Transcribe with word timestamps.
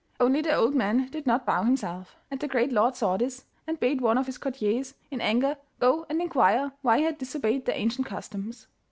Only 0.19 0.41
the 0.41 0.55
old 0.55 0.73
man 0.73 1.09
did 1.11 1.27
not 1.27 1.45
bow 1.45 1.61
himself, 1.61 2.15
and 2.31 2.39
the 2.39 2.47
great 2.47 2.71
lord 2.71 2.95
saw 2.95 3.17
this, 3.17 3.45
and 3.67 3.79
bade 3.79 4.01
one 4.01 4.17
of 4.17 4.25
his 4.25 4.39
courtiers, 4.39 4.95
in 5.11 5.21
anger, 5.21 5.57
go 5.79 6.07
and 6.09 6.19
inquire 6.19 6.71
why 6.81 6.97
he 6.97 7.03
had 7.03 7.19
disobeyed 7.19 7.65
the 7.67 7.77
ancient 7.77 8.07
customs. 8.07 8.65